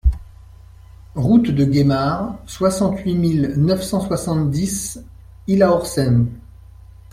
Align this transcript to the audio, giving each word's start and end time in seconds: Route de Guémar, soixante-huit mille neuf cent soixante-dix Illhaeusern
Route 1.13 1.51
de 1.51 1.63
Guémar, 1.63 2.39
soixante-huit 2.47 3.13
mille 3.15 3.53
neuf 3.55 3.83
cent 3.83 4.01
soixante-dix 4.01 4.99
Illhaeusern 5.45 6.25